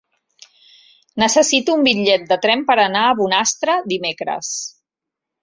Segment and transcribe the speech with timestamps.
[1.23, 4.53] Necessito un bitllet de tren per anar a Bonastre dimecres.